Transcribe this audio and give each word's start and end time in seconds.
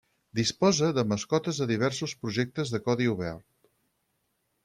Disposa 0.37 0.87
de 0.99 1.03
mascotes 1.09 1.59
de 1.63 1.67
diversos 1.73 2.15
projectes 2.23 2.73
de 2.77 2.81
codi 2.87 3.09
obert. 3.13 3.47